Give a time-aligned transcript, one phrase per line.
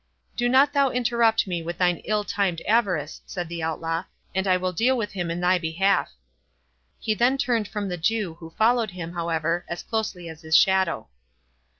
[0.35, 4.57] "Do not thou interrupt me with thine ill timed avarice," said the Outlaw, "and I
[4.57, 6.11] will deal with him in thy behalf."
[6.99, 11.07] He then turned from the Jew, who followed him, however, as closely as his shadow.